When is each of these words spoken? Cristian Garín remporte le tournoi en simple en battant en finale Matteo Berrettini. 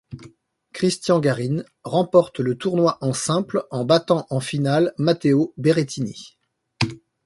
Cristian 0.73 1.19
Garín 1.19 1.63
remporte 1.83 2.39
le 2.39 2.57
tournoi 2.57 2.97
en 3.01 3.13
simple 3.13 3.67
en 3.69 3.85
battant 3.85 4.25
en 4.31 4.39
finale 4.39 4.93
Matteo 4.97 5.53
Berrettini. 5.57 6.39